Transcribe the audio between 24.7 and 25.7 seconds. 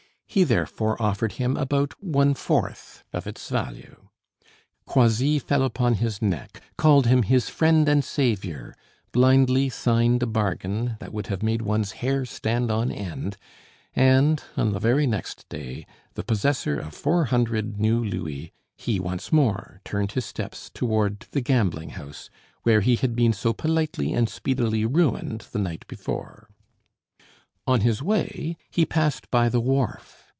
ruined the